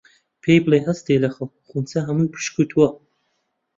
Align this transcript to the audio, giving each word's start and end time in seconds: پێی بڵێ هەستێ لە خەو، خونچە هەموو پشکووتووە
پێی 0.43 0.59
بڵێ 0.63 0.79
هەستێ 0.87 1.15
لە 1.23 1.29
خەو، 1.35 1.47
خونچە 1.67 1.99
هەموو 2.07 2.31
پشکووتووە 2.33 2.87